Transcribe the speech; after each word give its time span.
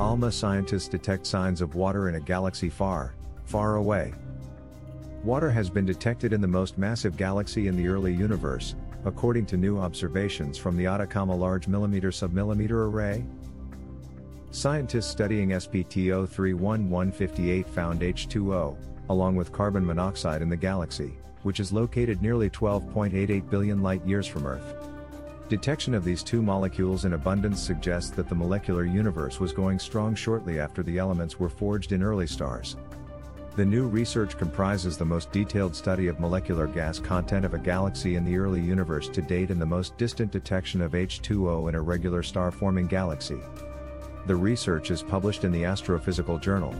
ALMA 0.00 0.32
scientists 0.32 0.88
detect 0.88 1.26
signs 1.26 1.60
of 1.60 1.74
water 1.74 2.08
in 2.08 2.14
a 2.14 2.20
galaxy 2.20 2.70
far, 2.70 3.12
far 3.44 3.76
away. 3.76 4.14
Water 5.22 5.50
has 5.50 5.68
been 5.68 5.84
detected 5.84 6.32
in 6.32 6.40
the 6.40 6.48
most 6.48 6.78
massive 6.78 7.18
galaxy 7.18 7.68
in 7.68 7.76
the 7.76 7.86
early 7.86 8.14
universe, 8.14 8.76
according 9.04 9.44
to 9.44 9.58
new 9.58 9.78
observations 9.78 10.56
from 10.56 10.74
the 10.78 10.86
Atacama 10.86 11.36
Large 11.36 11.68
Millimeter 11.68 12.08
Submillimeter 12.08 12.88
Array. 12.90 13.26
Scientists 14.52 15.06
studying 15.06 15.50
SPT 15.50 16.06
031158 16.06 17.68
found 17.68 18.00
H2O, 18.00 18.78
along 19.10 19.36
with 19.36 19.52
carbon 19.52 19.84
monoxide 19.84 20.40
in 20.40 20.48
the 20.48 20.56
galaxy, 20.56 21.18
which 21.42 21.60
is 21.60 21.74
located 21.74 22.22
nearly 22.22 22.48
12.88 22.48 23.50
billion 23.50 23.82
light 23.82 24.04
years 24.06 24.26
from 24.26 24.46
Earth. 24.46 24.74
Detection 25.50 25.94
of 25.94 26.04
these 26.04 26.22
two 26.22 26.40
molecules 26.42 27.04
in 27.06 27.14
abundance 27.14 27.60
suggests 27.60 28.10
that 28.10 28.28
the 28.28 28.34
molecular 28.36 28.84
universe 28.84 29.40
was 29.40 29.52
going 29.52 29.80
strong 29.80 30.14
shortly 30.14 30.60
after 30.60 30.84
the 30.84 30.96
elements 30.96 31.40
were 31.40 31.48
forged 31.48 31.90
in 31.90 32.04
early 32.04 32.28
stars. 32.28 32.76
The 33.56 33.64
new 33.64 33.88
research 33.88 34.38
comprises 34.38 34.96
the 34.96 35.04
most 35.04 35.32
detailed 35.32 35.74
study 35.74 36.06
of 36.06 36.20
molecular 36.20 36.68
gas 36.68 37.00
content 37.00 37.44
of 37.44 37.54
a 37.54 37.58
galaxy 37.58 38.14
in 38.14 38.24
the 38.24 38.38
early 38.38 38.60
universe 38.60 39.08
to 39.08 39.22
date 39.22 39.50
and 39.50 39.60
the 39.60 39.66
most 39.66 39.98
distant 39.98 40.30
detection 40.30 40.80
of 40.80 40.92
H2O 40.92 41.68
in 41.68 41.74
a 41.74 41.82
regular 41.82 42.22
star-forming 42.22 42.86
galaxy. 42.86 43.40
The 44.28 44.36
research 44.36 44.92
is 44.92 45.02
published 45.02 45.42
in 45.42 45.50
the 45.50 45.64
Astrophysical 45.64 46.40
Journal. 46.40 46.76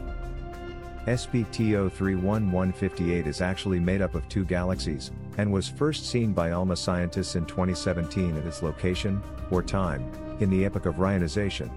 SPT 1.07 1.73
031158 1.91 3.25
is 3.25 3.41
actually 3.41 3.79
made 3.79 4.03
up 4.03 4.13
of 4.13 4.27
two 4.29 4.45
galaxies, 4.45 5.09
and 5.37 5.51
was 5.51 5.67
first 5.67 6.05
seen 6.05 6.31
by 6.31 6.51
ALMA 6.51 6.75
scientists 6.75 7.35
in 7.35 7.45
2017 7.45 8.37
at 8.37 8.45
its 8.45 8.61
location, 8.61 9.21
or 9.49 9.63
time, 9.63 10.11
in 10.41 10.49
the 10.51 10.63
epoch 10.63 10.85
of 10.85 10.95
Reionization. 10.95 11.71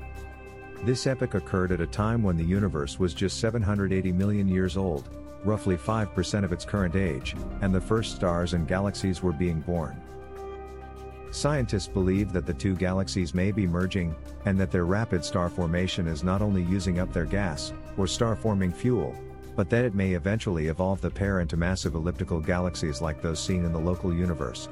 This 0.82 1.06
epoch 1.06 1.32
occurred 1.32 1.72
at 1.72 1.80
a 1.80 1.86
time 1.86 2.22
when 2.22 2.36
the 2.36 2.44
universe 2.44 2.98
was 2.98 3.14
just 3.14 3.40
780 3.40 4.12
million 4.12 4.46
years 4.46 4.76
old, 4.76 5.08
roughly 5.42 5.78
5% 5.78 6.44
of 6.44 6.52
its 6.52 6.66
current 6.66 6.94
age, 6.94 7.34
and 7.62 7.74
the 7.74 7.80
first 7.80 8.16
stars 8.16 8.52
and 8.52 8.68
galaxies 8.68 9.22
were 9.22 9.32
being 9.32 9.60
born. 9.60 9.98
Scientists 11.30 11.88
believe 11.88 12.30
that 12.32 12.44
the 12.44 12.52
two 12.52 12.76
galaxies 12.76 13.34
may 13.34 13.50
be 13.50 13.66
merging, 13.66 14.14
and 14.44 14.60
that 14.60 14.70
their 14.70 14.84
rapid 14.84 15.24
star 15.24 15.48
formation 15.48 16.06
is 16.06 16.22
not 16.22 16.42
only 16.42 16.62
using 16.62 16.98
up 16.98 17.10
their 17.12 17.24
gas, 17.24 17.72
or 17.96 18.06
star 18.06 18.36
forming 18.36 18.72
fuel, 18.72 19.14
but 19.56 19.70
that 19.70 19.84
it 19.84 19.94
may 19.94 20.12
eventually 20.12 20.68
evolve 20.68 21.00
the 21.00 21.10
pair 21.10 21.40
into 21.40 21.56
massive 21.56 21.94
elliptical 21.94 22.40
galaxies 22.40 23.00
like 23.00 23.22
those 23.22 23.42
seen 23.42 23.64
in 23.64 23.72
the 23.72 23.78
local 23.78 24.12
universe. 24.12 24.68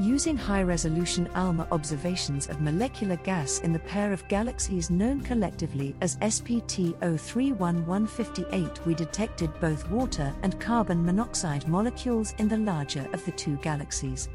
Using 0.00 0.34
high 0.34 0.62
resolution 0.62 1.28
ALMA 1.34 1.68
observations 1.72 2.48
of 2.48 2.62
molecular 2.62 3.16
gas 3.16 3.60
in 3.60 3.70
the 3.70 3.80
pair 3.80 4.14
of 4.14 4.26
galaxies 4.28 4.88
known 4.88 5.20
collectively 5.20 5.94
as 6.00 6.16
SPT 6.16 6.94
031158, 7.02 8.86
we 8.86 8.94
detected 8.94 9.50
both 9.60 9.86
water 9.90 10.32
and 10.42 10.58
carbon 10.58 11.04
monoxide 11.04 11.68
molecules 11.68 12.32
in 12.38 12.48
the 12.48 12.56
larger 12.56 13.06
of 13.12 13.22
the 13.26 13.32
two 13.32 13.56
galaxies. 13.58 14.30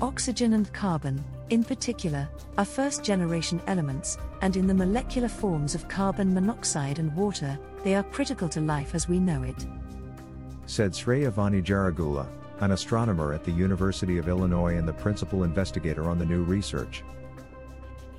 Oxygen 0.00 0.52
and 0.52 0.72
carbon, 0.72 1.24
in 1.50 1.64
particular, 1.64 2.28
are 2.56 2.64
first 2.64 3.02
generation 3.02 3.60
elements, 3.66 4.16
and 4.42 4.56
in 4.56 4.66
the 4.66 4.74
molecular 4.74 5.28
forms 5.28 5.74
of 5.74 5.88
carbon 5.88 6.32
monoxide 6.32 6.98
and 6.98 7.14
water, 7.16 7.58
they 7.82 7.94
are 7.94 8.04
critical 8.04 8.48
to 8.48 8.60
life 8.60 8.94
as 8.94 9.08
we 9.08 9.18
know 9.18 9.42
it. 9.42 9.66
Said 10.66 10.92
Sreevani 10.92 11.62
Jarugula, 11.62 12.28
an 12.60 12.72
astronomer 12.72 13.32
at 13.32 13.44
the 13.44 13.50
University 13.50 14.18
of 14.18 14.28
Illinois 14.28 14.76
and 14.76 14.86
the 14.86 14.92
principal 14.92 15.44
investigator 15.44 16.08
on 16.08 16.18
the 16.18 16.26
new 16.26 16.42
research. 16.42 17.02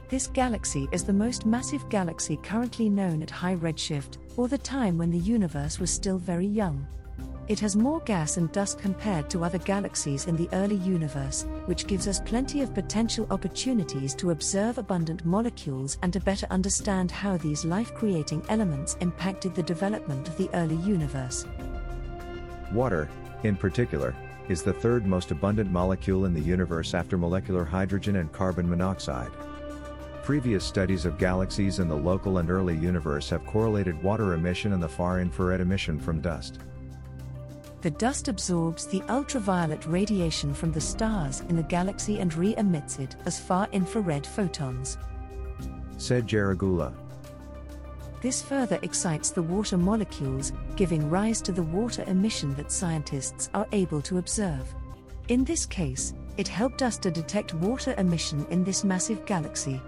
This 0.09 0.27
galaxy 0.27 0.89
is 0.91 1.03
the 1.03 1.13
most 1.13 1.45
massive 1.45 1.87
galaxy 1.89 2.37
currently 2.41 2.89
known 2.89 3.21
at 3.21 3.29
high 3.29 3.55
redshift, 3.55 4.17
or 4.37 4.47
the 4.47 4.57
time 4.57 4.97
when 4.97 5.11
the 5.11 5.17
universe 5.19 5.79
was 5.79 5.91
still 5.91 6.17
very 6.17 6.47
young. 6.47 6.87
It 7.49 7.59
has 7.61 7.75
more 7.75 7.99
gas 8.01 8.37
and 8.37 8.51
dust 8.51 8.77
compared 8.77 9.27
to 9.31 9.43
other 9.43 9.57
galaxies 9.57 10.27
in 10.27 10.35
the 10.35 10.47
early 10.53 10.75
universe, 10.75 11.47
which 11.65 11.87
gives 11.87 12.07
us 12.07 12.19
plenty 12.19 12.61
of 12.61 12.75
potential 12.75 13.25
opportunities 13.31 14.13
to 14.15 14.29
observe 14.29 14.77
abundant 14.77 15.25
molecules 15.25 15.97
and 16.03 16.13
to 16.13 16.19
better 16.19 16.45
understand 16.51 17.09
how 17.09 17.37
these 17.37 17.65
life 17.65 17.91
creating 17.95 18.43
elements 18.49 18.97
impacted 19.01 19.55
the 19.55 19.63
development 19.63 20.27
of 20.27 20.37
the 20.37 20.47
early 20.53 20.75
universe. 20.75 21.47
Water, 22.71 23.09
in 23.41 23.55
particular, 23.55 24.15
is 24.47 24.61
the 24.61 24.73
third 24.73 25.07
most 25.07 25.31
abundant 25.31 25.71
molecule 25.71 26.25
in 26.25 26.35
the 26.35 26.39
universe 26.39 26.93
after 26.93 27.17
molecular 27.17 27.65
hydrogen 27.65 28.17
and 28.17 28.31
carbon 28.31 28.69
monoxide. 28.69 29.31
Previous 30.21 30.63
studies 30.63 31.03
of 31.03 31.17
galaxies 31.17 31.79
in 31.79 31.87
the 31.87 31.97
local 31.97 32.37
and 32.37 32.51
early 32.51 32.77
universe 32.77 33.27
have 33.31 33.43
correlated 33.47 34.03
water 34.03 34.35
emission 34.35 34.73
and 34.73 34.83
the 34.83 34.87
far 34.87 35.19
infrared 35.19 35.61
emission 35.61 35.99
from 35.99 36.21
dust 36.21 36.59
the 37.81 37.91
dust 37.91 38.27
absorbs 38.27 38.85
the 38.87 39.01
ultraviolet 39.09 39.85
radiation 39.85 40.53
from 40.53 40.71
the 40.71 40.81
stars 40.81 41.41
in 41.49 41.55
the 41.55 41.63
galaxy 41.63 42.19
and 42.19 42.33
re 42.35 42.55
emits 42.57 42.99
it 42.99 43.15
as 43.25 43.39
far 43.39 43.69
infrared 43.71 44.27
photons. 44.27 44.97
Said 45.97 46.27
Jarugula. 46.27 46.93
This 48.21 48.41
further 48.41 48.79
excites 48.81 49.29
the 49.29 49.41
water 49.41 49.77
molecules, 49.77 50.51
giving 50.75 51.09
rise 51.09 51.41
to 51.41 51.53
the 51.53 51.63
water 51.63 52.03
emission 52.07 52.53
that 52.55 52.71
scientists 52.71 53.49
are 53.53 53.67
able 53.71 54.01
to 54.01 54.17
observe. 54.17 54.75
In 55.29 55.45
this 55.45 55.65
case, 55.65 56.13
it 56.35 56.47
helped 56.47 56.81
us 56.81 56.97
to 56.97 57.11
detect 57.11 57.53
water 57.53 57.95
emission 57.97 58.45
in 58.49 58.63
this 58.65 58.83
massive 58.83 59.25
galaxy. 59.25 59.81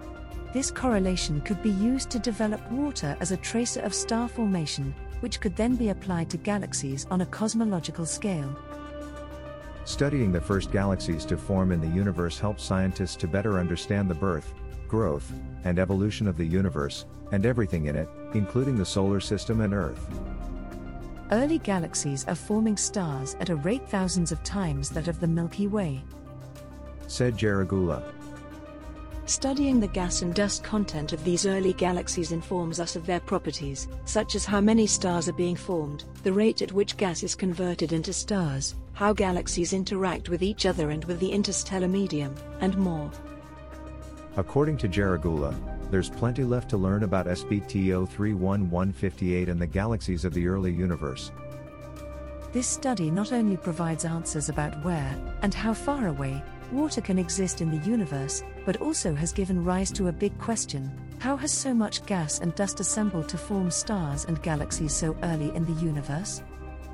This 0.52 0.70
correlation 0.70 1.40
could 1.40 1.62
be 1.62 1.70
used 1.70 2.10
to 2.10 2.18
develop 2.18 2.60
water 2.70 3.16
as 3.20 3.32
a 3.32 3.38
tracer 3.38 3.80
of 3.80 3.94
star 3.94 4.28
formation, 4.28 4.94
which 5.20 5.40
could 5.40 5.56
then 5.56 5.76
be 5.76 5.88
applied 5.88 6.28
to 6.30 6.36
galaxies 6.36 7.06
on 7.10 7.22
a 7.22 7.26
cosmological 7.26 8.04
scale. 8.04 8.54
Studying 9.86 10.30
the 10.30 10.40
first 10.40 10.70
galaxies 10.70 11.24
to 11.24 11.38
form 11.38 11.72
in 11.72 11.80
the 11.80 11.88
universe 11.88 12.38
helps 12.38 12.64
scientists 12.64 13.16
to 13.16 13.26
better 13.26 13.58
understand 13.58 14.10
the 14.10 14.14
birth, 14.14 14.52
growth, 14.88 15.32
and 15.64 15.78
evolution 15.78 16.28
of 16.28 16.36
the 16.36 16.44
universe, 16.44 17.06
and 17.32 17.46
everything 17.46 17.86
in 17.86 17.96
it, 17.96 18.08
including 18.34 18.76
the 18.76 18.84
solar 18.84 19.20
system 19.20 19.62
and 19.62 19.72
Earth. 19.72 20.06
Early 21.30 21.58
galaxies 21.58 22.26
are 22.28 22.34
forming 22.34 22.76
stars 22.76 23.36
at 23.40 23.48
a 23.48 23.56
rate 23.56 23.88
thousands 23.88 24.32
of 24.32 24.44
times 24.44 24.90
that 24.90 25.08
of 25.08 25.18
the 25.18 25.26
Milky 25.26 25.66
Way. 25.66 26.04
Said 27.06 27.38
Jarugula. 27.38 28.02
Studying 29.26 29.78
the 29.78 29.86
gas 29.86 30.22
and 30.22 30.34
dust 30.34 30.64
content 30.64 31.12
of 31.12 31.22
these 31.22 31.46
early 31.46 31.72
galaxies 31.74 32.32
informs 32.32 32.80
us 32.80 32.96
of 32.96 33.06
their 33.06 33.20
properties, 33.20 33.86
such 34.04 34.34
as 34.34 34.44
how 34.44 34.60
many 34.60 34.86
stars 34.86 35.28
are 35.28 35.32
being 35.32 35.54
formed, 35.54 36.04
the 36.24 36.32
rate 36.32 36.60
at 36.60 36.72
which 36.72 36.96
gas 36.96 37.22
is 37.22 37.36
converted 37.36 37.92
into 37.92 38.12
stars, 38.12 38.74
how 38.94 39.12
galaxies 39.12 39.72
interact 39.72 40.28
with 40.28 40.42
each 40.42 40.66
other 40.66 40.90
and 40.90 41.04
with 41.04 41.20
the 41.20 41.30
interstellar 41.30 41.86
medium, 41.86 42.34
and 42.60 42.76
more. 42.76 43.10
According 44.36 44.78
to 44.78 44.88
Jarugula, 44.88 45.54
there's 45.90 46.10
plenty 46.10 46.42
left 46.42 46.70
to 46.70 46.76
learn 46.76 47.04
about 47.04 47.26
SPT 47.26 47.90
031158 48.08 49.48
and 49.48 49.60
the 49.60 49.66
galaxies 49.66 50.24
of 50.24 50.34
the 50.34 50.48
early 50.48 50.72
universe. 50.72 51.30
This 52.52 52.66
study 52.66 53.10
not 53.10 53.32
only 53.32 53.56
provides 53.56 54.04
answers 54.04 54.48
about 54.48 54.84
where 54.84 55.16
and 55.42 55.54
how 55.54 55.74
far 55.74 56.08
away 56.08 56.42
water 56.72 57.00
can 57.00 57.18
exist 57.18 57.60
in 57.60 57.70
the 57.70 57.88
universe, 57.88 58.42
but 58.64 58.78
also 58.78 59.14
has 59.14 59.32
given 59.32 59.64
rise 59.64 59.90
to 59.92 60.08
a 60.08 60.12
big 60.12 60.36
question 60.38 60.90
how 61.22 61.36
has 61.36 61.52
so 61.52 61.72
much 61.72 62.04
gas 62.04 62.40
and 62.40 62.52
dust 62.56 62.80
assembled 62.80 63.28
to 63.28 63.38
form 63.38 63.70
stars 63.70 64.24
and 64.24 64.42
galaxies 64.42 64.92
so 64.92 65.16
early 65.22 65.54
in 65.54 65.64
the 65.64 65.80
universe? 65.80 66.42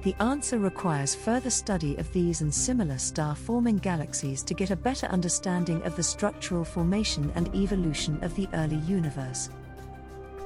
The 0.03 0.15
answer 0.21 0.59
requires 0.59 1.15
further 1.15 1.49
study 1.49 1.97
of 1.97 2.13
these 2.13 2.43
and 2.43 2.53
similar 2.53 2.99
star 2.99 3.35
forming 3.35 3.79
galaxies 3.79 4.43
to 4.43 4.53
get 4.53 4.71
a 4.71 4.77
better 4.77 5.07
understanding 5.07 5.83
of 5.83 5.97
the 5.97 6.03
structural 6.03 6.63
formation 6.63 7.33
and 7.37 7.49
evolution 7.55 8.23
of 8.23 8.35
the 8.35 8.47
early 8.53 8.77
universe. 8.81 9.49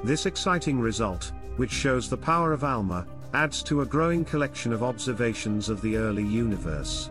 This 0.04 0.26
exciting 0.26 0.78
result, 0.78 1.32
which 1.56 1.72
shows 1.72 2.08
the 2.08 2.16
power 2.16 2.52
of 2.52 2.62
ALMA, 2.62 3.04
adds 3.34 3.64
to 3.64 3.80
a 3.80 3.86
growing 3.86 4.24
collection 4.24 4.72
of 4.72 4.84
observations 4.84 5.68
of 5.68 5.82
the 5.82 5.96
early 5.96 6.24
universe 6.24 7.10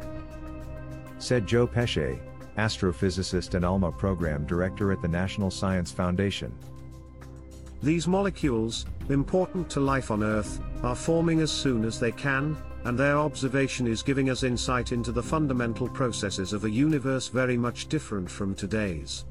said 1.21 1.47
Joe 1.47 1.67
Pesce, 1.67 2.19
astrophysicist 2.57 3.53
and 3.53 3.63
ALMA 3.63 3.91
program 3.91 4.45
director 4.45 4.91
at 4.91 5.01
the 5.01 5.07
National 5.07 5.51
Science 5.51 5.91
Foundation. 5.91 6.53
These 7.83 8.07
molecules, 8.07 8.85
important 9.09 9.69
to 9.71 9.79
life 9.79 10.11
on 10.11 10.23
Earth, 10.23 10.59
are 10.83 10.95
forming 10.95 11.41
as 11.41 11.51
soon 11.51 11.83
as 11.83 11.99
they 11.99 12.11
can, 12.11 12.55
and 12.83 12.97
their 12.97 13.17
observation 13.17 13.87
is 13.87 14.03
giving 14.03 14.29
us 14.29 14.43
insight 14.43 14.91
into 14.91 15.11
the 15.11 15.23
fundamental 15.23 15.87
processes 15.87 16.53
of 16.53 16.65
a 16.65 16.69
universe 16.69 17.27
very 17.27 17.57
much 17.57 17.87
different 17.87 18.29
from 18.29 18.53
today's. 18.53 19.25